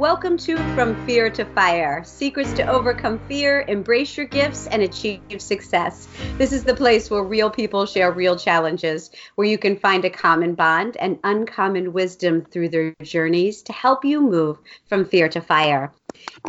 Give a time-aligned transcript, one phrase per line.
[0.00, 5.20] Welcome to From Fear to Fire Secrets to Overcome Fear, Embrace Your Gifts, and Achieve
[5.36, 6.08] Success.
[6.38, 10.10] This is the place where real people share real challenges, where you can find a
[10.10, 14.56] common bond and uncommon wisdom through their journeys to help you move
[14.88, 15.92] from fear to fire.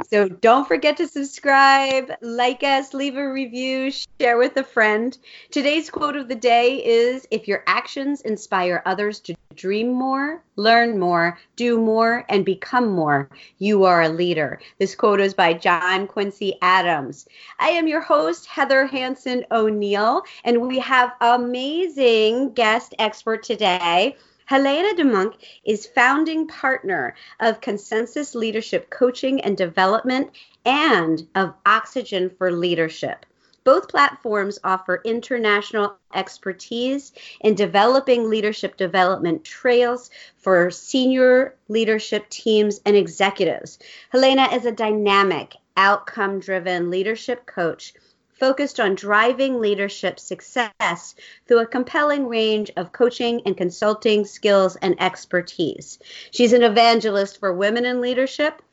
[0.09, 5.18] So don't forget to subscribe, like us, leave a review, share with a friend.
[5.49, 10.99] Today's quote of the day is If your actions inspire others to dream more, learn
[10.99, 14.59] more, do more, and become more, you are a leader.
[14.79, 17.27] This quote is by John Quincy Adams.
[17.59, 24.15] I am your host, Heather Hanson O'Neill, and we have amazing guest expert today.
[24.46, 30.29] Helena DeMunk is founding partner of Consensus Leadership Coaching and Development
[30.65, 33.25] and of Oxygen for Leadership.
[33.64, 42.95] Both platforms offer international expertise in developing leadership development trails for senior leadership teams and
[42.95, 43.77] executives.
[44.09, 47.94] Helena is a dynamic, outcome driven leadership coach
[48.41, 51.13] focused on driving leadership success
[51.47, 56.00] through a compelling range of coaching and consulting skills and expertise.
[56.31, 58.63] She's an evangelist for women in leadership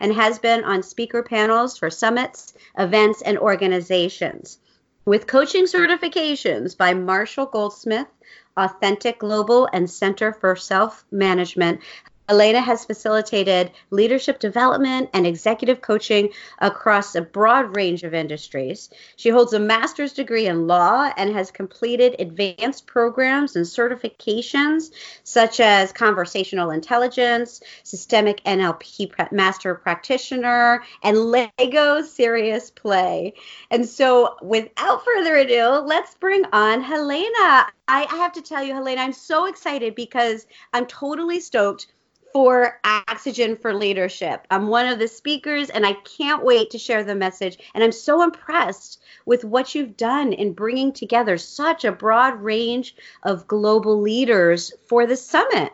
[0.00, 4.58] and has been on speaker panels for summits, events, and organizations.
[5.04, 8.08] With coaching certifications by Marshall Goldsmith,
[8.56, 11.80] Authentic Global, and Center for Self Management,
[12.28, 18.90] Helena has facilitated leadership development and executive coaching across a broad range of industries.
[19.16, 24.90] She holds a master's degree in law and has completed advanced programs and certifications
[25.24, 33.32] such as conversational intelligence, systemic NLP master practitioner, and Lego serious play.
[33.70, 37.68] And so, without further ado, let's bring on Helena.
[37.88, 41.86] I have to tell you, Helena, I'm so excited because I'm totally stoked
[42.32, 44.46] for Oxygen for Leadership.
[44.50, 47.58] I'm one of the speakers and I can't wait to share the message.
[47.74, 52.96] And I'm so impressed with what you've done in bringing together such a broad range
[53.22, 55.72] of global leaders for the summit.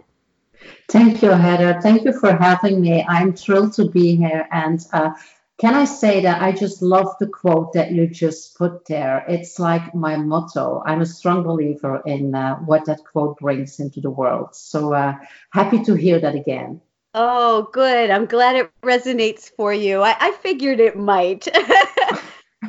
[0.89, 1.81] Thank you, Heather.
[1.81, 3.05] Thank you for having me.
[3.09, 4.49] I'm thrilled to be here.
[4.51, 5.13] And uh,
[5.59, 9.25] can I say that I just love the quote that you just put there?
[9.29, 10.83] It's like my motto.
[10.85, 14.57] I'm a strong believer in uh, what that quote brings into the world.
[14.57, 15.15] So uh,
[15.51, 16.81] happy to hear that again.
[17.15, 18.11] Oh, good.
[18.11, 20.03] I'm glad it resonates for you.
[20.03, 21.47] I, I figured it might.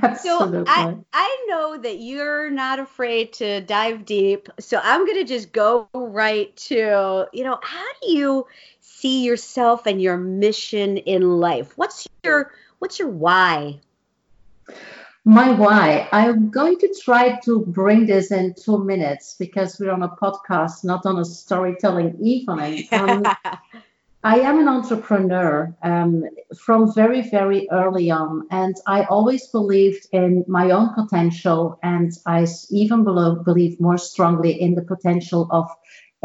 [0.03, 0.65] Absolutely.
[0.65, 4.47] so I, I know that you're not afraid to dive deep.
[4.59, 8.45] So I'm going to just go right to, you know, how do you
[8.81, 11.75] see yourself and your mission in life?
[11.75, 13.79] What's your What's your why?
[15.23, 16.07] My why.
[16.11, 20.83] I'm going to try to bring this in two minutes because we're on a podcast,
[20.83, 22.87] not on a storytelling evening.
[22.91, 23.25] Um,
[24.23, 26.23] I am an entrepreneur um,
[26.57, 32.47] from very, very early on, and I always believed in my own potential, and I
[32.71, 35.69] even believe more strongly in the potential of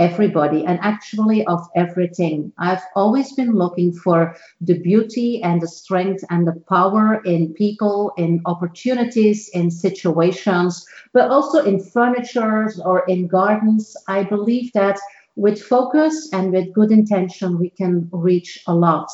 [0.01, 2.53] everybody and actually of everything.
[2.59, 8.13] I've always been looking for the beauty and the strength and the power in people,
[8.17, 13.95] in opportunities, in situations, but also in furniture or in gardens.
[14.09, 14.99] I believe that
[15.37, 19.09] with focus and with good intention, we can reach a lot.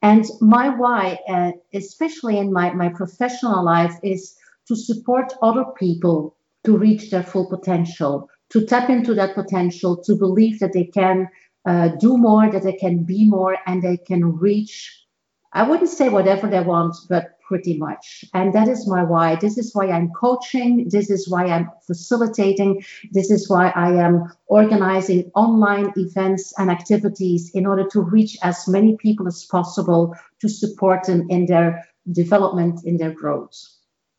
[0.00, 4.34] And my why, uh, especially in my, my professional life, is
[4.68, 10.14] to support other people to reach their full potential, to tap into that potential, to
[10.14, 11.28] believe that they can
[11.64, 15.06] uh, do more, that they can be more, and they can reach,
[15.52, 18.24] I wouldn't say whatever they want, but pretty much.
[18.32, 19.36] And that is my why.
[19.36, 20.88] This is why I'm coaching.
[20.88, 22.82] This is why I'm facilitating.
[23.10, 28.66] This is why I am organizing online events and activities in order to reach as
[28.68, 33.54] many people as possible to support them in their development, in their growth.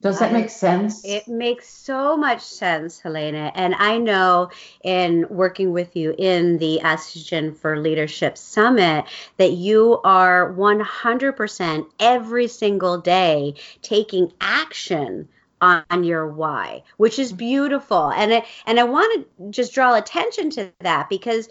[0.03, 1.05] Does that make sense?
[1.05, 3.53] It makes so much sense, Helena.
[3.55, 4.49] And I know
[4.83, 9.05] in working with you in the Oxygen for Leadership Summit
[9.37, 15.29] that you are 100% every single day taking action
[15.61, 18.11] on your why, which is beautiful.
[18.11, 21.47] And I, and I want to just draw attention to that because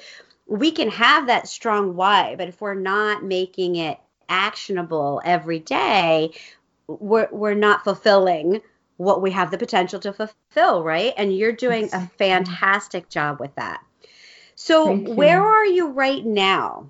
[0.46, 3.98] we can have that strong why, but if we're not making it
[4.28, 6.32] actionable every day,
[6.86, 8.60] we're, we're not fulfilling
[8.96, 11.12] what we have the potential to fulfill, right?
[11.16, 13.82] And you're doing a fantastic job with that.
[14.54, 16.86] So, where are you right now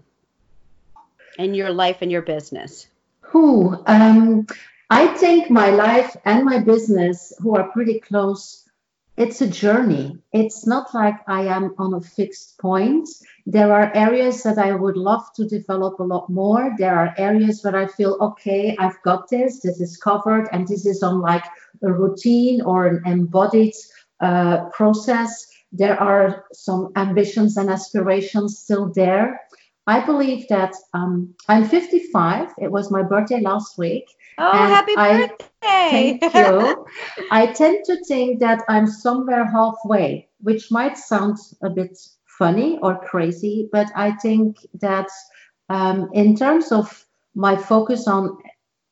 [1.39, 2.87] in your life and your business?
[3.21, 3.83] Who?
[3.87, 4.47] Um,
[4.91, 8.69] I think my life and my business, who are pretty close,
[9.17, 10.19] it's a journey.
[10.33, 13.09] It's not like I am on a fixed point.
[13.47, 16.75] There are areas that I would love to develop a lot more.
[16.79, 20.87] There are areas where I feel, okay, I've got this, this is covered, and this
[20.87, 21.45] is on like
[21.83, 23.75] a routine or an embodied
[24.21, 25.47] uh, process.
[25.73, 29.41] There are some ambitions and aspirations still there.
[29.87, 32.55] I believe that um, I'm 55.
[32.59, 34.05] It was my birthday last week.
[34.39, 36.19] Oh, happy I, birthday!
[36.21, 36.87] Thank you.
[37.31, 41.99] I tend to think that I'm somewhere halfway, which might sound a bit
[42.43, 45.09] funny or crazy, but I think that
[45.69, 47.05] um, in terms of
[47.37, 48.37] my focus on,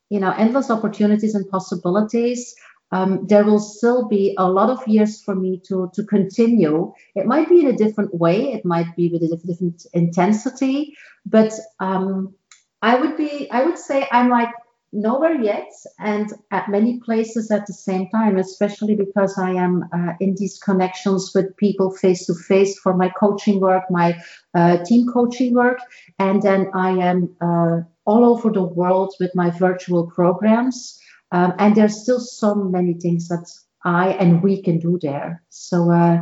[0.09, 2.55] you know, endless opportunities and possibilities,
[2.93, 6.93] um, there will still be a lot of years for me to to continue.
[7.19, 8.37] It might be in a different way.
[8.53, 10.95] It might be with a different intensity,
[11.25, 12.33] but um,
[12.81, 13.51] I would be.
[13.51, 14.53] I would say I'm like
[14.93, 20.13] nowhere yet and at many places at the same time especially because i am uh,
[20.19, 24.15] in these connections with people face to face for my coaching work my
[24.53, 25.79] uh, team coaching work.
[26.19, 30.99] And then i am uh, all over the world with my virtual programs.
[31.31, 33.49] Um, and there's still so many things that
[33.85, 35.41] i and we can do there.
[35.49, 36.19] So uh,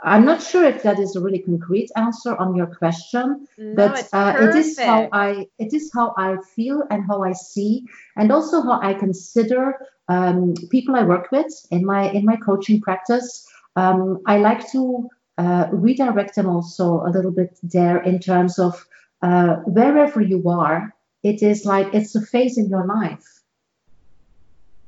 [0.00, 4.08] I'm not sure if that is a really concrete answer on your question, no, but
[4.12, 7.84] uh, it is how I it is how I feel and how I see,
[8.14, 9.78] and also how I consider
[10.08, 13.48] um, people I work with in my in my coaching practice.
[13.74, 15.08] Um, I like to
[15.38, 18.86] uh, redirect them also a little bit there in terms of
[19.22, 23.42] uh, wherever you are, it is like it's a phase in your life.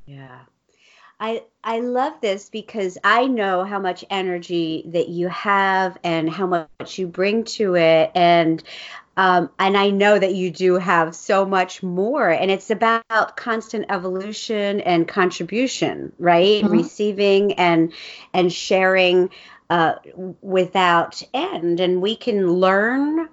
[0.05, 0.39] Yeah.
[1.19, 6.47] I I love this because I know how much energy that you have and how
[6.47, 8.63] much you bring to it and
[9.17, 13.87] um, and I know that you do have so much more and it's about constant
[13.89, 16.63] evolution and contribution, right?
[16.63, 16.71] Mm-hmm.
[16.71, 17.91] Receiving and
[18.33, 19.29] and sharing
[19.69, 19.95] uh,
[20.41, 23.27] without end and we can learn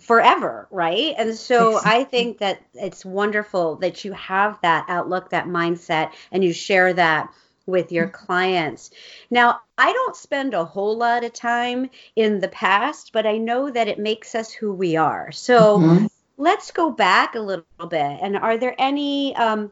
[0.00, 1.14] forever, right?
[1.18, 6.42] And so I think that it's wonderful that you have that outlook, that mindset, and
[6.42, 7.30] you share that
[7.70, 8.26] with your mm-hmm.
[8.26, 8.90] clients.
[9.30, 13.70] Now, I don't spend a whole lot of time in the past, but I know
[13.70, 15.32] that it makes us who we are.
[15.32, 16.06] So mm-hmm.
[16.36, 18.18] let's go back a little bit.
[18.22, 19.70] And are there any, um,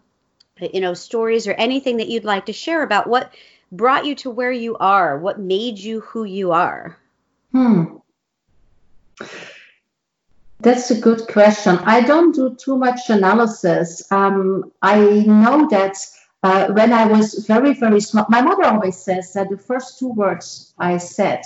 [0.60, 3.32] you know, stories or anything that you'd like to share about what
[3.70, 5.18] brought you to where you are?
[5.18, 6.96] What made you who you are?
[7.52, 7.96] Hmm.
[10.60, 11.78] That's a good question.
[11.78, 14.10] I don't do too much analysis.
[14.10, 15.96] Um, I know that
[16.42, 20.08] uh, when I was very, very small, my mother always says that the first two
[20.08, 21.42] words I said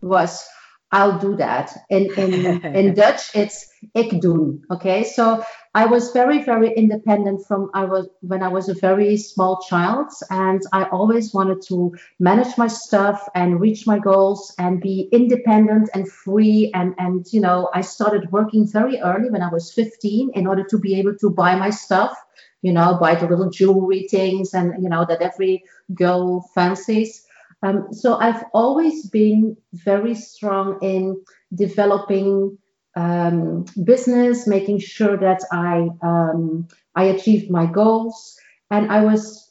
[0.00, 0.46] was,
[0.92, 1.72] I'll do that.
[1.88, 4.64] In, in, in Dutch, it's ik doen.
[4.68, 5.04] Okay.
[5.04, 5.42] So
[5.72, 10.08] I was very, very independent from I was when I was a very small child,
[10.28, 15.90] and I always wanted to manage my stuff and reach my goals and be independent
[15.94, 16.70] and free.
[16.74, 20.64] And and you know, I started working very early when I was 15 in order
[20.64, 22.16] to be able to buy my stuff.
[22.62, 25.64] You know, buy the little jewelry things and you know that every
[25.94, 27.26] girl fancies.
[27.62, 31.22] Um, so I've always been very strong in
[31.54, 32.58] developing
[32.96, 38.38] um, business, making sure that I um, I achieved my goals,
[38.70, 39.50] and I was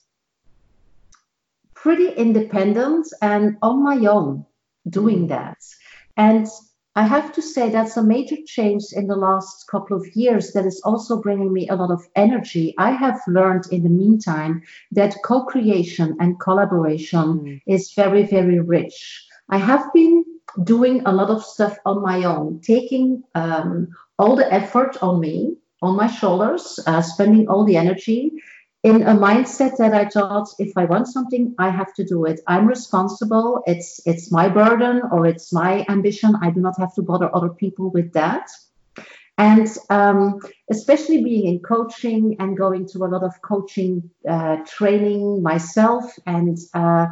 [1.73, 4.45] pretty independent and on my own
[4.89, 5.57] doing that.
[6.17, 6.47] And
[6.95, 10.65] I have to say that's a major change in the last couple of years that
[10.65, 12.73] is also bringing me a lot of energy.
[12.77, 17.61] I have learned in the meantime that co creation and collaboration mm.
[17.67, 19.25] is very, very rich.
[19.49, 20.25] I have been
[20.63, 25.55] doing a lot of stuff on my own, taking um, all the effort on me,
[25.81, 28.31] on my shoulders, uh, spending all the energy
[28.83, 32.39] in a mindset that I thought if I want something, I have to do it.
[32.47, 33.61] I'm responsible.
[33.67, 36.33] It's it's my burden or it's my ambition.
[36.41, 38.49] I do not have to bother other people with that.
[39.37, 45.41] And um, especially being in coaching and going to a lot of coaching uh, training
[45.41, 47.07] myself and uh,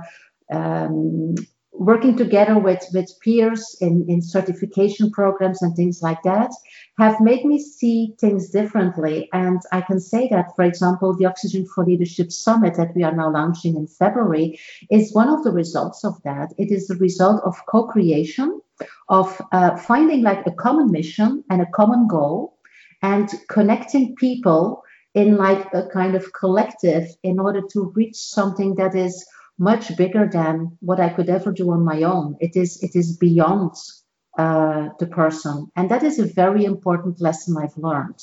[0.51, 1.35] um,
[1.79, 6.51] working together with, with peers in, in certification programs and things like that
[6.97, 9.29] have made me see things differently.
[9.33, 13.15] And I can say that, for example, the Oxygen for Leadership Summit that we are
[13.15, 16.53] now launching in February is one of the results of that.
[16.57, 18.59] It is the result of co creation,
[19.09, 22.57] of uh, finding like a common mission and a common goal
[23.01, 28.95] and connecting people in like a kind of collective in order to reach something that
[28.95, 29.25] is
[29.57, 32.37] much bigger than what I could ever do on my own.
[32.39, 33.73] It is it is beyond
[34.37, 38.21] uh, the person, and that is a very important lesson I've learned.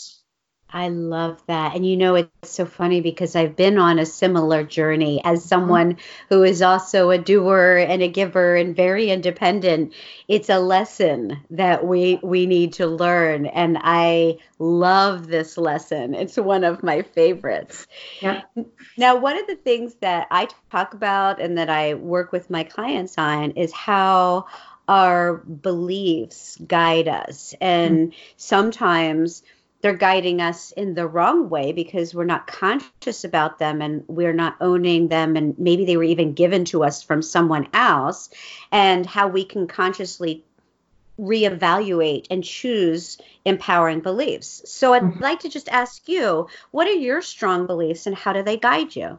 [0.74, 1.76] I love that.
[1.76, 5.48] And you know, it's so funny because I've been on a similar journey as mm-hmm.
[5.48, 5.96] someone
[6.30, 9.94] who is also a doer and a giver and very independent.
[10.26, 16.12] It's a lesson that we we need to learn and I love this lesson.
[16.12, 17.86] It's one of my favorites.
[18.20, 18.42] Yeah.
[18.96, 22.64] Now, one of the things that I talk about and that I work with my
[22.64, 24.46] clients on is how
[24.88, 27.54] our beliefs guide us.
[27.60, 28.18] And mm-hmm.
[28.36, 29.42] sometimes
[29.84, 34.32] they're guiding us in the wrong way because we're not conscious about them and we're
[34.32, 38.30] not owning them and maybe they were even given to us from someone else
[38.72, 40.42] and how we can consciously
[41.20, 44.62] reevaluate and choose empowering beliefs.
[44.64, 45.22] So I'd mm-hmm.
[45.22, 48.96] like to just ask you, what are your strong beliefs and how do they guide
[48.96, 49.18] you?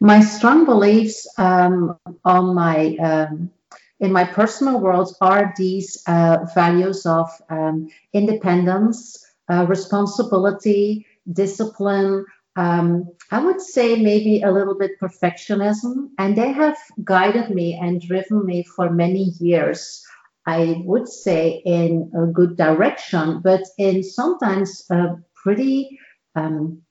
[0.00, 3.52] My strong beliefs um, on my um,
[4.00, 12.26] in my personal world are these uh, values of um, independence, uh, responsibility, discipline.
[12.56, 18.00] Um, I would say maybe a little bit perfectionism, and they have guided me and
[18.00, 20.04] driven me for many years.
[20.46, 25.98] I would say in a good direction, but in sometimes a pretty
[26.34, 26.82] um,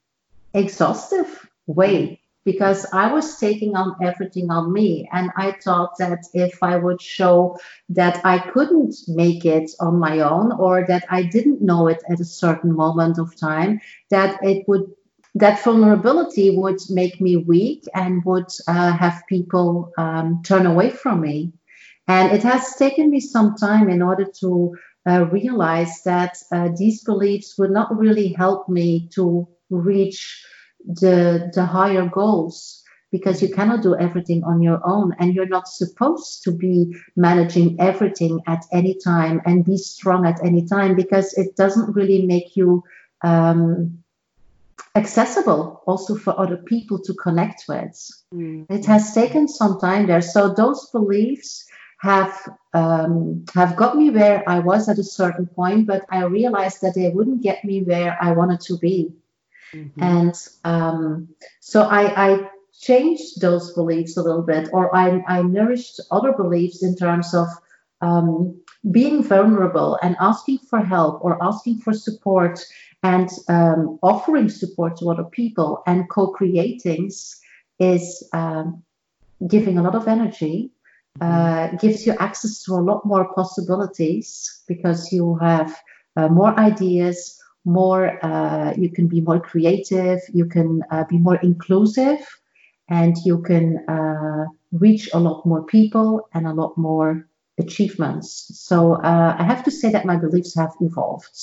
[0.54, 5.10] exhaustive way because I was taking on everything on me.
[5.12, 7.58] And I thought that if I would show
[7.90, 12.20] that I couldn't make it on my own or that I didn't know it at
[12.20, 14.94] a certain moment of time, that it would
[15.38, 21.20] that vulnerability would make me weak and would uh, have people um, turn away from
[21.20, 21.52] me.
[22.08, 27.04] And it has taken me some time in order to uh, realize that uh, these
[27.04, 30.46] beliefs would not really help me to reach
[30.88, 35.68] the the higher goals because you cannot do everything on your own and you're not
[35.68, 41.34] supposed to be managing everything at any time and be strong at any time because
[41.38, 42.84] it doesn't really make you
[43.24, 44.00] um,
[44.96, 47.96] accessible also for other people to connect with.
[48.34, 48.66] Mm.
[48.70, 50.22] it has taken some time there.
[50.22, 51.66] So those beliefs
[52.00, 52.38] have
[52.74, 56.94] um, have got me where i was at a certain point but i realized that
[56.94, 59.12] they wouldn't get me where i wanted to be
[59.74, 60.04] Mm-hmm.
[60.04, 61.30] And um,
[61.60, 66.84] so I, I, changed those beliefs a little bit, or I, I nourished other beliefs
[66.84, 67.48] in terms of
[68.02, 68.60] um,
[68.92, 72.60] being vulnerable and asking for help or asking for support
[73.02, 77.12] and um, offering support to other people and co creating
[77.80, 78.84] is um,
[79.48, 80.72] giving a lot of energy.
[81.22, 85.74] Uh, gives you access to a lot more possibilities because you have
[86.18, 91.38] uh, more ideas, more uh, you can be more creative you can uh, be more
[91.38, 92.20] inclusive
[92.90, 97.28] and you can uh, reach a lot more people and a lot more
[97.60, 101.38] achievements so uh, i have to say that my beliefs have evolved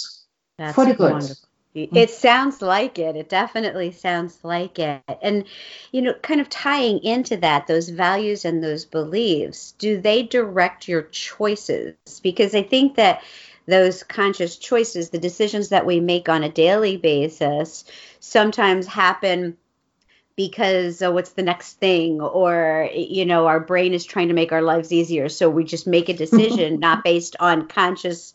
[0.59, 1.49] That's for the good wonderful.
[1.75, 3.17] It sounds like it.
[3.17, 5.03] It definitely sounds like it.
[5.23, 5.45] And,
[5.91, 10.87] you know, kind of tying into that, those values and those beliefs, do they direct
[10.87, 11.95] your choices?
[12.23, 13.23] Because I think that
[13.67, 17.85] those conscious choices, the decisions that we make on a daily basis,
[18.21, 19.57] sometimes happen
[20.37, 22.21] because oh, what's the next thing?
[22.21, 25.87] Or you know our brain is trying to make our lives easier so we just
[25.87, 28.35] make a decision not based on conscious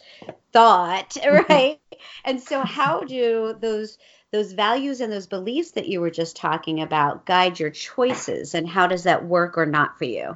[0.54, 1.52] thought mm-hmm.
[1.52, 1.80] right?
[2.24, 3.98] And so how do those
[4.32, 8.68] those values and those beliefs that you were just talking about guide your choices and
[8.68, 10.36] how does that work or not for you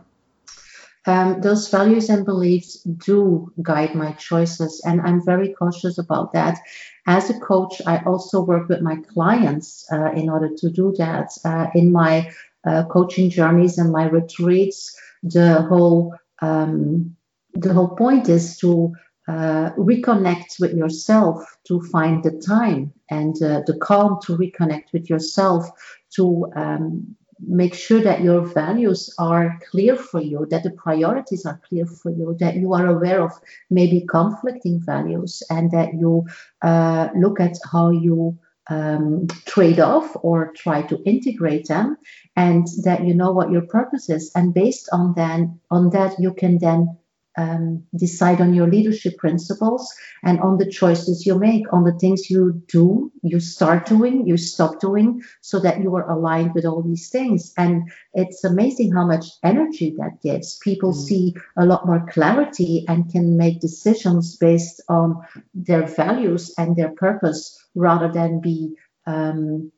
[1.06, 6.60] um, those values and beliefs do guide my choices, and I'm very cautious about that.
[7.08, 11.32] As a coach, I also work with my clients uh, in order to do that.
[11.44, 12.32] Uh, in my
[12.66, 17.16] uh, coaching journeys and my retreats, the whole um,
[17.54, 18.94] the whole point is to
[19.28, 25.10] uh, reconnect with yourself, to find the time and uh, the calm to reconnect with
[25.10, 25.68] yourself,
[26.16, 27.16] to um,
[27.48, 32.12] make sure that your values are clear for you, that the priorities are clear for
[32.12, 33.32] you, that you are aware of
[33.70, 36.26] maybe conflicting values, and that you
[36.62, 38.38] uh, look at how you
[38.70, 41.98] um, trade off or try to integrate them,
[42.36, 44.32] and that you know what your purpose is.
[44.36, 46.98] And based on then on that, you can then
[47.38, 52.30] um, decide on your leadership principles and on the choices you make, on the things
[52.30, 56.82] you do, you start doing, you stop doing, so that you are aligned with all
[56.82, 57.54] these things.
[57.58, 60.58] And it's amazing how much energy that gives.
[60.60, 60.96] People mm.
[61.08, 65.22] see a lot more clarity and can make decisions based on
[65.54, 69.72] their values and their purpose rather than be um,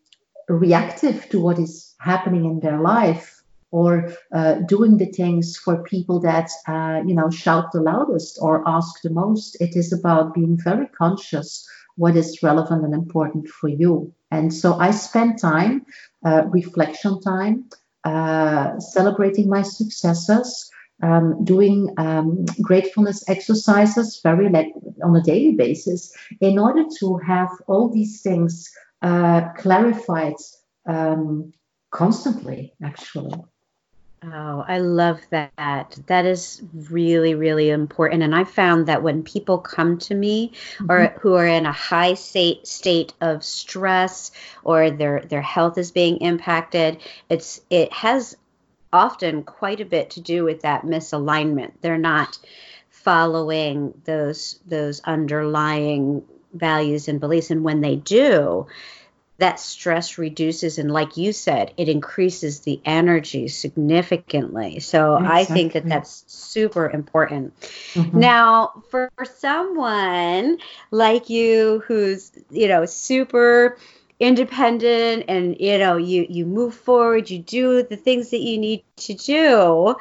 [0.49, 3.42] reactive to what is happening in their life
[3.73, 8.63] or uh, doing the things for people that uh, you know shout the loudest or
[8.67, 9.57] ask the most.
[9.59, 14.13] It is about being very conscious what is relevant and important for you.
[14.31, 15.85] And so I spend time,
[16.25, 17.69] uh, reflection time,
[18.03, 24.71] uh, celebrating my successes, um, doing um, gratefulness exercises very like
[25.03, 30.35] on a daily basis in order to have all these things uh, clarified
[30.85, 31.51] um,
[31.91, 33.33] constantly, actually.
[34.25, 35.97] Oh, I love that.
[36.07, 38.23] That is really, really important.
[38.23, 40.91] And I found that when people come to me mm-hmm.
[40.91, 44.31] or who are in a high state state of stress
[44.63, 46.99] or their their health is being impacted,
[47.29, 48.37] it's it has
[48.93, 51.73] often quite a bit to do with that misalignment.
[51.81, 52.37] They're not
[52.89, 58.67] following those those underlying values and beliefs and when they do,
[59.37, 65.39] that stress reduces and like you said it increases the energy significantly so exactly.
[65.39, 67.53] i think that that's super important
[67.93, 68.19] mm-hmm.
[68.19, 70.57] now for someone
[70.91, 73.77] like you who's you know super
[74.19, 78.83] independent and you know you you move forward you do the things that you need
[78.95, 79.95] to do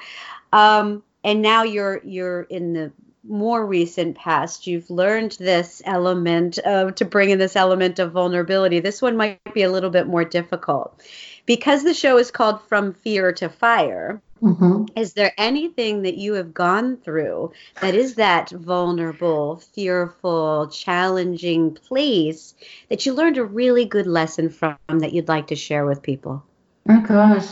[0.53, 2.93] um, and now you're you're in the
[3.25, 8.81] more recent past you've learned this element of to bring in this element of vulnerability
[8.81, 11.01] this one might be a little bit more difficult
[11.47, 14.85] because the show is called from fear to fire mm-hmm.
[14.97, 22.55] is there anything that you have gone through that is that vulnerable fearful challenging place
[22.89, 26.45] that you learned a really good lesson from that you'd like to share with people
[26.89, 27.47] oh gosh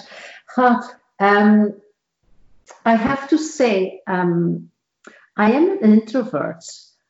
[0.48, 0.82] huh.
[1.20, 1.72] um,
[2.84, 4.69] i have to say um,
[5.36, 6.64] I am an introvert.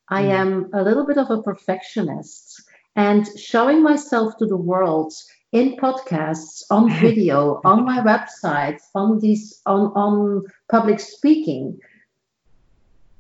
[0.09, 0.31] I mm.
[0.31, 2.63] am a little bit of a perfectionist.
[2.97, 5.13] And showing myself to the world
[5.53, 11.81] in podcasts, on video, on my website, on these on, on public speaking.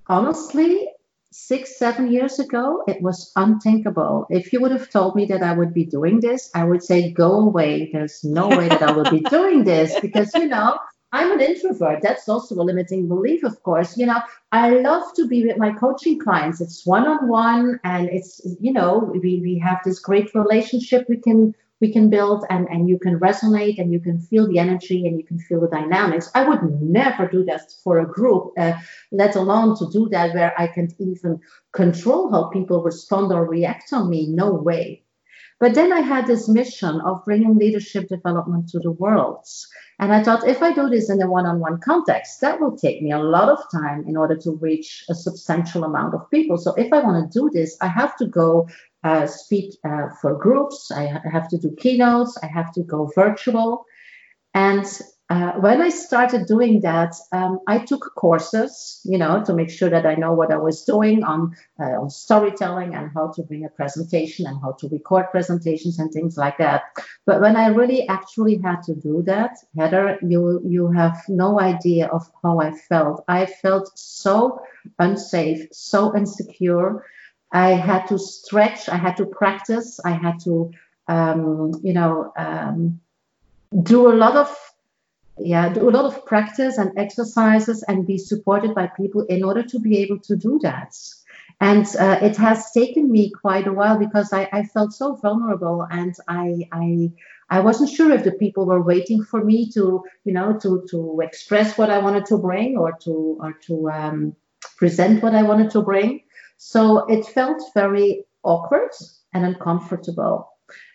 [0.06, 0.88] Honestly,
[1.32, 4.26] six, seven years ago, it was unthinkable.
[4.30, 7.12] If you would have told me that I would be doing this, I would say,
[7.12, 7.90] go away.
[7.92, 10.78] There's no way that I will be doing this because, you know,
[11.12, 12.02] I'm an introvert.
[12.02, 13.96] That's also a limiting belief, of course.
[13.96, 14.20] You know,
[14.52, 16.60] I love to be with my coaching clients.
[16.60, 21.16] It's one on one, and it's you know we we have this great relationship we
[21.16, 25.06] can we can build, and and you can resonate, and you can feel the energy,
[25.06, 26.30] and you can feel the dynamics.
[26.34, 28.74] I would never do that for a group, uh,
[29.10, 31.40] let alone to do that where I can even
[31.72, 34.28] control how people respond or react on me.
[34.28, 35.02] No way.
[35.60, 39.44] But then I had this mission of bringing leadership development to the world.
[39.98, 42.74] And I thought if I do this in a one on one context, that will
[42.74, 46.56] take me a lot of time in order to reach a substantial amount of people.
[46.56, 48.68] So if I want to do this, I have to go
[49.04, 53.84] uh, speak uh, for groups, I have to do keynotes, I have to go virtual.
[54.54, 54.86] And
[55.30, 59.88] uh, when I started doing that, um, I took courses, you know, to make sure
[59.88, 63.64] that I know what I was doing on uh, on storytelling and how to bring
[63.64, 66.82] a presentation and how to record presentations and things like that.
[67.26, 72.08] But when I really actually had to do that, Heather, you you have no idea
[72.08, 73.22] of how I felt.
[73.28, 74.60] I felt so
[74.98, 77.04] unsafe, so insecure.
[77.52, 78.88] I had to stretch.
[78.88, 80.00] I had to practice.
[80.04, 80.72] I had to,
[81.06, 83.00] um, you know, um,
[83.84, 84.69] do a lot of
[85.40, 89.62] yeah do a lot of practice and exercises and be supported by people in order
[89.62, 90.94] to be able to do that.
[91.62, 95.86] And uh, it has taken me quite a while because I, I felt so vulnerable
[95.90, 97.10] and I, I
[97.50, 101.20] I wasn't sure if the people were waiting for me to you know to to
[101.22, 104.36] express what I wanted to bring or to or to um,
[104.78, 106.22] present what I wanted to bring.
[106.56, 108.92] So it felt very awkward
[109.34, 110.49] and uncomfortable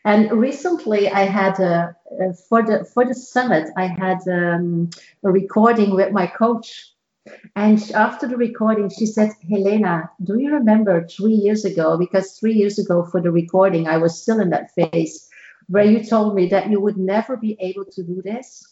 [0.05, 4.91] and recently, I had a, a for the for the summit, I had um,
[5.23, 6.91] a recording with my coach.
[7.55, 11.97] And after the recording, she said, Helena, do you remember three years ago?
[11.97, 15.27] Because three years ago for the recording, I was still in that phase
[15.67, 18.63] where you told me that you would never be able to do this.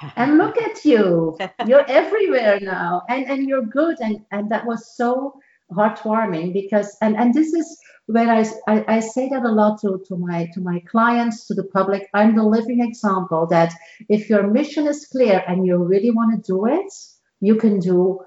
[0.16, 1.36] And look at you.
[1.66, 3.02] You're everywhere now.
[3.10, 3.96] And and you're good.
[4.00, 5.38] And and that was so
[5.70, 10.02] heartwarming because and and this is where I, I, I, say that a lot to,
[10.08, 13.72] to my to my clients to the public i'm the living example that
[14.08, 16.92] if your mission is clear and you really want to do it
[17.40, 18.20] you can do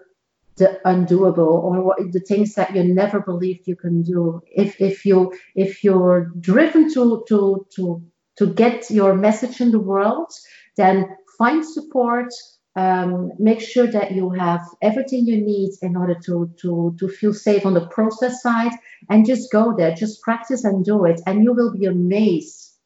[0.57, 4.41] the undoable or what, the things that you never believed you can do.
[4.45, 8.03] If if you if you're driven to to to
[8.37, 10.31] to get your message in the world
[10.77, 11.05] then
[11.37, 12.29] find support
[12.75, 17.33] um, make sure that you have everything you need in order to, to, to feel
[17.33, 18.71] safe on the process side
[19.09, 21.19] and just go there, just practice and do it.
[21.25, 22.77] And you will be amazed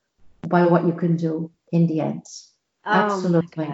[0.47, 2.23] by what you can do in the end.
[2.85, 3.69] Oh Absolutely.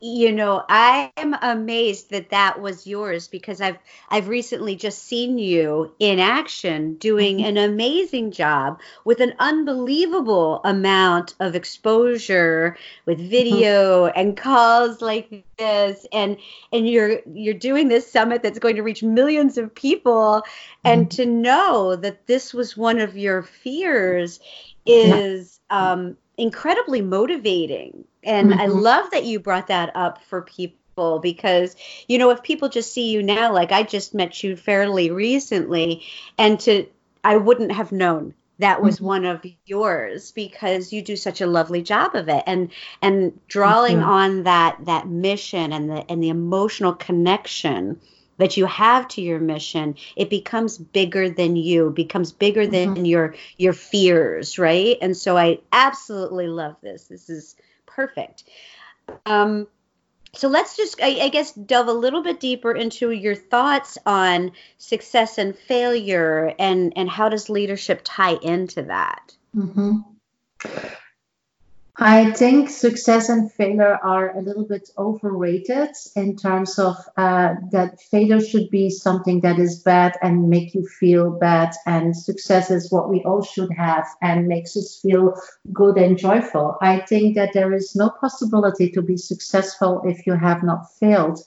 [0.00, 3.78] You know i am amazed that that was yours because i've
[4.10, 7.46] i've recently just seen you in action doing mm-hmm.
[7.48, 13.30] an amazing job with an unbelievable amount of exposure with mm-hmm.
[13.30, 16.36] video and calls like this and
[16.72, 20.42] and you're you're doing this summit that's going to reach millions of people
[20.84, 21.16] and mm-hmm.
[21.16, 24.38] to know that this was one of your fears
[24.86, 28.04] is um incredibly motivating.
[28.22, 28.60] And mm-hmm.
[28.60, 31.74] I love that you brought that up for people because,
[32.06, 36.04] you know, if people just see you now, like I just met you fairly recently,
[36.38, 36.86] and to,
[37.24, 39.06] I wouldn't have known that was mm-hmm.
[39.06, 43.98] one of yours because you do such a lovely job of it and and drawing
[43.98, 48.00] on that that mission and the and the emotional connection
[48.38, 53.04] that you have to your mission it becomes bigger than you becomes bigger than mm-hmm.
[53.04, 58.44] your your fears right and so i absolutely love this this is perfect
[59.26, 59.66] um
[60.34, 64.52] so let's just I, I, guess delve a little bit deeper into your thoughts on
[64.78, 69.98] success and failure and and how does leadership tie into that mm-hmm.
[71.96, 78.00] I think success and failure are a little bit overrated in terms of uh, that
[78.00, 82.90] failure should be something that is bad and make you feel bad, and success is
[82.90, 85.34] what we all should have and makes us feel
[85.70, 86.78] good and joyful.
[86.80, 91.40] I think that there is no possibility to be successful if you have not failed.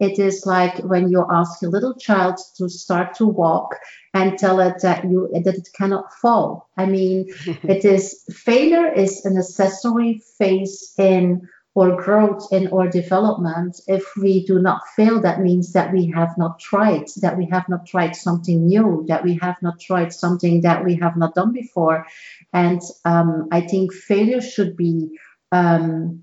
[0.00, 3.76] It is like when you ask a little child to start to walk
[4.12, 6.68] and tell it that you that it cannot fall.
[6.76, 13.80] I mean, it is failure is an accessory phase in or growth in our development.
[13.88, 17.68] If we do not fail, that means that we have not tried, that we have
[17.68, 21.52] not tried something new, that we have not tried something that we have not done
[21.52, 22.06] before.
[22.52, 25.18] And um, I think failure should be,
[25.50, 26.22] um,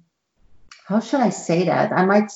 [0.85, 1.91] how should I say that?
[1.91, 2.31] I might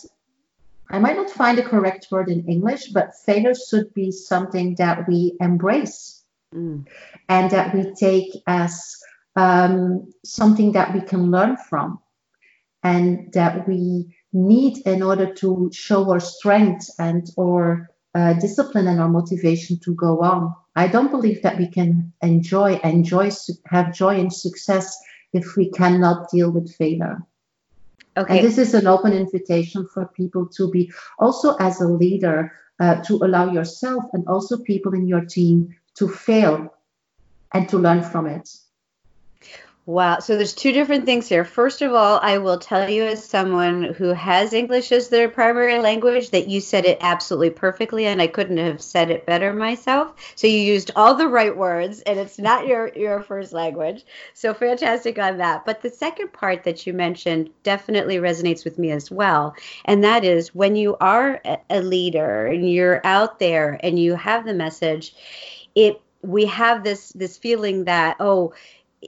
[0.89, 5.08] I might not find the correct word in English, but failure should be something that
[5.08, 6.86] we embrace mm.
[7.28, 8.98] and that we take as
[9.36, 12.00] um, something that we can learn from
[12.84, 19.00] and that we need in order to show our strength and our uh, discipline and
[19.00, 20.54] our motivation to go on.
[20.76, 23.32] I don't believe that we can enjoy enjoy
[23.65, 24.98] have joy and success
[25.34, 27.24] if we cannot deal with failure.
[28.17, 28.38] Okay.
[28.38, 32.95] And this is an open invitation for people to be also as a leader uh,
[33.04, 36.73] to allow yourself and also people in your team to fail
[37.54, 38.49] and to learn from it.
[39.88, 40.17] Wow.
[40.17, 41.45] So there's two different things here.
[41.45, 45.78] First of all, I will tell you as someone who has English as their primary
[45.78, 50.15] language that you said it absolutely perfectly and I couldn't have said it better myself.
[50.34, 54.04] So you used all the right words and it's not your your first language.
[54.34, 55.65] So fantastic on that.
[55.67, 59.56] But the second part that you mentioned definitely resonates with me as well.
[59.86, 64.45] And that is when you are a leader and you're out there and you have
[64.45, 65.13] the message,
[65.76, 68.54] it we have this this feeling that oh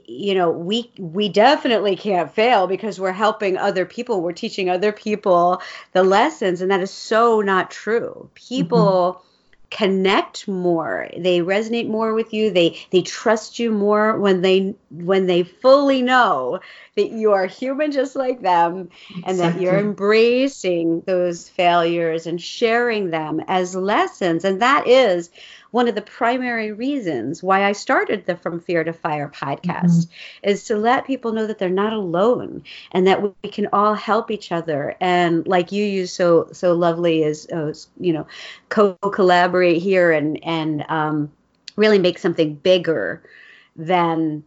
[0.06, 4.22] you know we we definitely can't fail because we're helping other people.
[4.22, 8.30] We're teaching other people the lessons and that is so not true.
[8.34, 9.26] People mm-hmm.
[9.70, 11.08] connect more.
[11.16, 12.50] They resonate more with you.
[12.50, 16.60] They they trust you more when they when they fully know
[16.96, 19.22] that you are human just like them exactly.
[19.26, 24.44] and that you're embracing those failures and sharing them as lessons.
[24.44, 25.30] And that is
[25.70, 30.48] one of the primary reasons why I started the From Fear to Fire podcast mm-hmm.
[30.48, 34.30] is to let people know that they're not alone and that we can all help
[34.30, 34.96] each other.
[35.00, 38.26] And like you use so so lovely is uh, you know
[38.68, 41.30] co-collaborate here and and um,
[41.76, 43.22] really make something bigger
[43.76, 44.42] than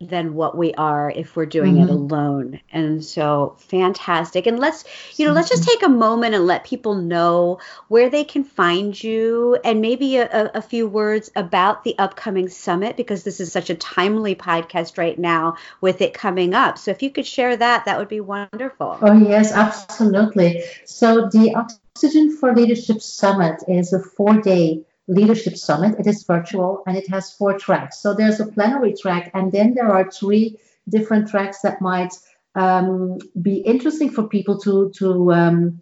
[0.00, 1.84] than what we are if we're doing mm-hmm.
[1.84, 2.60] it alone.
[2.72, 4.46] And so fantastic.
[4.46, 4.84] And let's,
[5.16, 7.58] you know, let's just take a moment and let people know
[7.88, 12.96] where they can find you and maybe a, a, few words about the upcoming summit
[12.96, 16.78] because this is such a timely podcast right now with it coming up.
[16.78, 18.98] So if you could share that, that would be wonderful.
[19.02, 20.62] Oh, yes, absolutely.
[20.86, 25.98] So the Oxygen for Leadership Summit is a four day Leadership Summit.
[25.98, 28.00] It is virtual and it has four tracks.
[28.00, 30.58] So there's a plenary track, and then there are three
[30.88, 32.12] different tracks that might
[32.54, 35.80] um, be interesting for people to to um,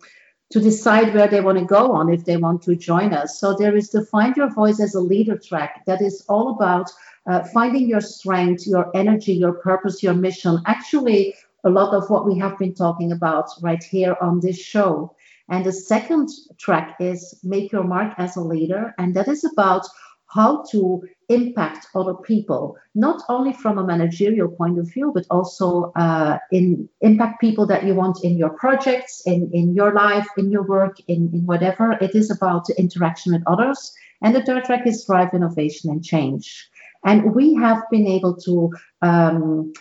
[0.50, 3.38] to decide where they want to go on if they want to join us.
[3.38, 6.90] So there is the Find Your Voice as a Leader track that is all about
[7.26, 10.62] uh, finding your strength, your energy, your purpose, your mission.
[10.64, 15.14] Actually, a lot of what we have been talking about right here on this show.
[15.48, 18.94] And the second track is Make Your Mark as a Leader.
[18.98, 19.86] And that is about
[20.28, 25.90] how to impact other people, not only from a managerial point of view, but also
[25.96, 30.50] uh, in impact people that you want in your projects, in, in your life, in
[30.50, 31.92] your work, in, in whatever.
[31.92, 33.92] It is about the interaction with others.
[34.20, 36.68] And the third track is drive innovation and change.
[37.04, 39.72] And we have been able to um,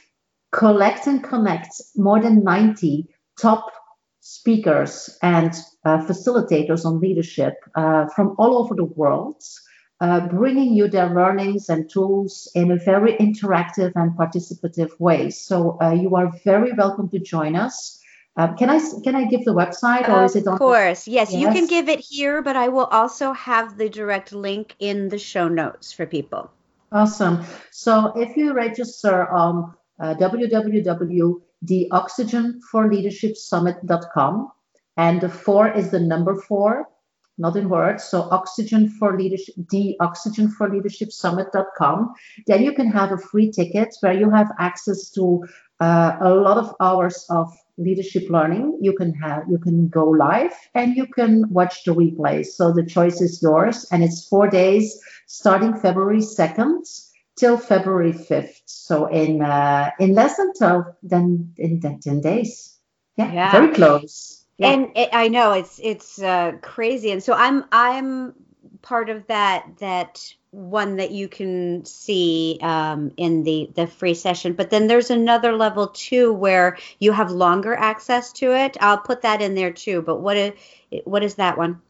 [0.51, 3.07] collect and connect more than 90
[3.39, 3.65] top
[4.27, 5.53] speakers and
[5.85, 9.41] uh, facilitators on leadership uh, from all over the world
[10.01, 15.29] uh, bringing you their learnings and tools in a very interactive and participative way.
[15.29, 17.99] So uh, you are very welcome to join us.
[18.35, 20.53] Uh, can I can I give the website or of is it on?
[20.53, 23.87] Of course, yes, yes, You can give it here, but I will also have the
[23.87, 26.51] direct link in the show notes for people.
[26.91, 27.45] Awesome.
[27.71, 29.73] So if you register on
[31.63, 34.51] uh, www.theoxygenforleadershipsummit.com,
[34.97, 36.89] and the four is the number four,
[37.37, 38.03] not in words.
[38.03, 42.13] So oxygen for leadership, the oxygen for leadership summit.com.
[42.47, 45.45] Then you can have a free ticket where you have access to
[45.79, 48.79] uh, a lot of hours of leadership learning.
[48.81, 52.43] You can have, you can go live and you can watch the replay.
[52.45, 53.85] So the choice is yours.
[53.91, 58.61] And it's four days starting February 2nd till February 5th.
[58.65, 62.77] So in, uh, in less than 12, then in 10 days.
[63.17, 63.51] Yeah, yeah.
[63.51, 64.45] very close.
[64.57, 64.71] Yeah.
[64.71, 68.33] And it, I know it's it's uh, crazy, and so I'm I'm
[68.81, 74.53] part of that that one that you can see um, in the the free session.
[74.53, 78.77] But then there's another level too where you have longer access to it.
[78.81, 80.01] I'll put that in there too.
[80.01, 80.53] But what is
[81.03, 81.81] what is that one?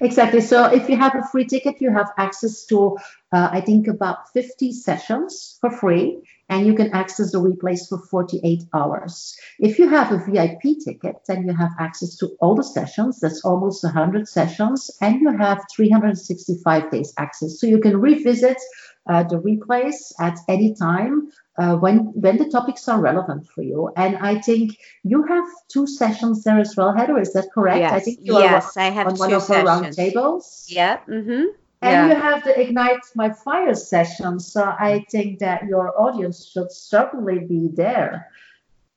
[0.00, 0.40] Exactly.
[0.40, 2.96] So if you have a free ticket, you have access to,
[3.32, 7.98] uh, I think, about 50 sessions for free, and you can access the replays for
[8.10, 9.34] 48 hours.
[9.58, 13.20] If you have a VIP ticket, then you have access to all the sessions.
[13.20, 17.60] That's almost 100 sessions, and you have 365 days access.
[17.60, 18.58] So you can revisit
[19.06, 23.90] uh, the replays at any time uh, when when the topics are relevant for you.
[23.96, 27.18] And I think you have two sessions there as well, Heather.
[27.18, 27.80] Is that correct?
[27.80, 29.68] Yes, I think you yes, are I have on one of sessions.
[29.68, 30.64] our roundtables.
[30.68, 30.98] Yeah.
[31.08, 31.44] Mm-hmm.
[31.82, 32.08] And yeah.
[32.08, 34.40] you have the Ignite My Fire session.
[34.40, 38.30] So I think that your audience should certainly be there.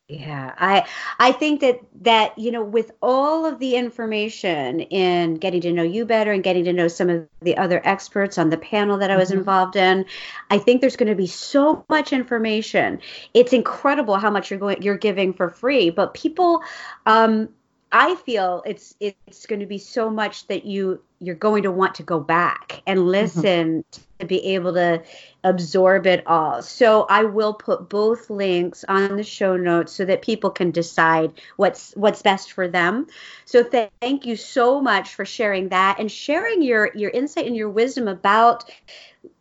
[0.09, 0.87] Yeah, I
[1.19, 5.83] I think that that you know with all of the information in getting to know
[5.83, 9.11] you better and getting to know some of the other experts on the panel that
[9.11, 9.39] I was mm-hmm.
[9.39, 10.05] involved in,
[10.49, 13.01] I think there's going to be so much information.
[13.33, 16.63] It's incredible how much you're going you're giving for free, but people
[17.05, 17.49] um
[17.91, 21.95] I feel it's it's going to be so much that you you're going to want
[21.95, 23.09] to go back and mm-hmm.
[23.09, 24.01] listen mm-hmm.
[24.19, 25.03] to be able to
[25.43, 26.61] absorb it all.
[26.61, 31.33] So I will put both links on the show notes so that people can decide
[31.55, 33.07] what's what's best for them.
[33.45, 37.55] So th- thank you so much for sharing that and sharing your your insight and
[37.55, 38.69] your wisdom about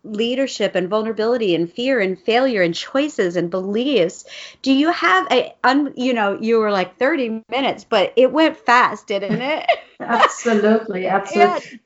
[0.07, 4.25] leadership and vulnerability and fear and failure and choices and beliefs
[4.63, 8.57] do you have a un, you know you were like 30 minutes but it went
[8.57, 9.67] fast didn't it
[10.01, 11.81] absolutely absolutely.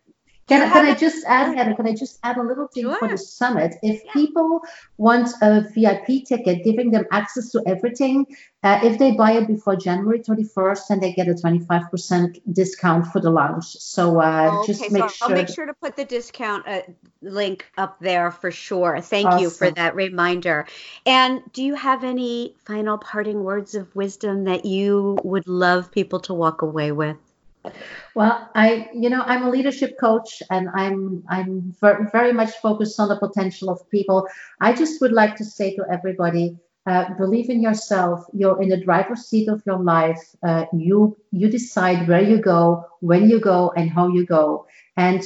[0.51, 2.99] Can, can I just add, can I just add a little thing sure.
[2.99, 3.77] for the summit?
[3.85, 4.13] If yeah.
[4.13, 4.63] people
[4.97, 8.27] want a VIP ticket, giving them access to everything,
[8.65, 13.21] uh, if they buy it before January 31st, then they get a 25% discount for
[13.21, 13.77] the launch.
[13.79, 15.29] So uh, okay, just make so sure.
[15.29, 16.83] I'll make sure to put the discount uh,
[17.23, 19.01] link up there for sure.
[19.01, 19.43] Thank awesome.
[19.43, 20.67] you for that reminder.
[21.07, 26.19] And do you have any final parting words of wisdom that you would love people
[26.21, 27.17] to walk away with?
[28.15, 33.09] Well, I, you know, I'm a leadership coach, and I'm I'm very much focused on
[33.09, 34.27] the potential of people.
[34.61, 38.25] I just would like to say to everybody, uh, believe in yourself.
[38.33, 40.23] You're in the driver's seat of your life.
[40.43, 44.67] Uh, you you decide where you go, when you go, and how you go.
[44.97, 45.23] And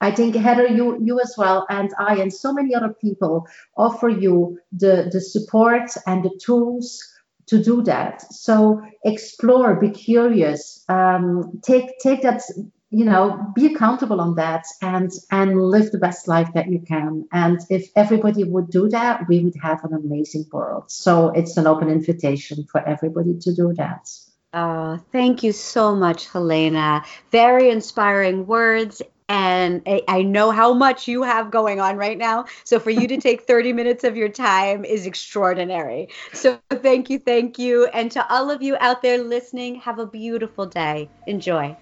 [0.00, 4.08] I think Heather, you you as well, and I, and so many other people offer
[4.08, 7.02] you the the support and the tools
[7.48, 8.22] to do that.
[8.32, 12.42] So explore, be curious, um, take take that,
[12.90, 17.26] you know, be accountable on that, and and live the best life that you can.
[17.32, 20.84] And if everybody would do that, we would have an amazing world.
[20.90, 24.08] So it's an open invitation for everybody to do that.
[24.54, 27.04] Oh, thank you so much, Helena.
[27.30, 32.46] Very inspiring words and I know how much you have going on right now.
[32.64, 36.08] So for you to take 30 minutes of your time is extraordinary.
[36.32, 37.86] So thank you, thank you.
[37.86, 41.08] And to all of you out there listening, have a beautiful day.
[41.26, 41.76] Enjoy.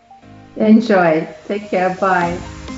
[0.56, 1.28] Enjoy.
[1.46, 1.94] Take care.
[2.00, 2.75] Bye.